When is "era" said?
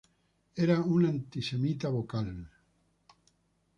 0.63-0.77